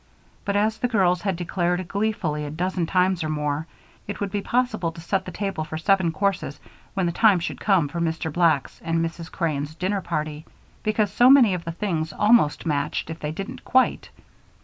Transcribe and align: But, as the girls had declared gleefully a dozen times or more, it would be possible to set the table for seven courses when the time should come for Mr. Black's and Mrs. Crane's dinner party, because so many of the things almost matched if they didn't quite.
But, 0.45 0.55
as 0.55 0.79
the 0.79 0.87
girls 0.87 1.21
had 1.21 1.35
declared 1.35 1.87
gleefully 1.87 2.43
a 2.43 2.49
dozen 2.49 2.87
times 2.87 3.23
or 3.23 3.29
more, 3.29 3.67
it 4.07 4.19
would 4.19 4.31
be 4.31 4.41
possible 4.41 4.91
to 4.91 4.99
set 4.99 5.25
the 5.25 5.31
table 5.31 5.63
for 5.63 5.77
seven 5.77 6.11
courses 6.11 6.59
when 6.95 7.05
the 7.05 7.11
time 7.11 7.39
should 7.39 7.61
come 7.61 7.87
for 7.87 8.01
Mr. 8.01 8.33
Black's 8.33 8.81
and 8.83 9.05
Mrs. 9.05 9.31
Crane's 9.31 9.75
dinner 9.75 10.01
party, 10.01 10.43
because 10.81 11.13
so 11.13 11.29
many 11.29 11.53
of 11.53 11.65
the 11.65 11.71
things 11.71 12.13
almost 12.13 12.65
matched 12.65 13.11
if 13.11 13.19
they 13.19 13.31
didn't 13.31 13.63
quite. 13.63 14.09